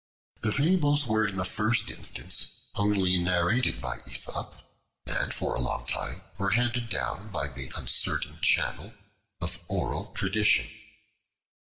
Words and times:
The 0.41 0.51
fables 0.51 1.05
were 1.05 1.27
in 1.27 1.35
the 1.35 1.45
first 1.45 1.91
instance 1.91 2.69
only 2.73 3.19
narrated 3.21 3.79
by 3.79 3.99
Aesop, 4.09 4.55
and 5.05 5.31
for 5.31 5.53
a 5.53 5.59
long 5.61 5.85
time 5.85 6.23
were 6.39 6.49
handed 6.57 6.89
down 6.89 7.31
by 7.31 7.47
the 7.47 7.71
uncertain 7.75 8.39
channel 8.41 8.93
of 9.41 9.63
oral 9.67 10.11
tradition. 10.15 10.67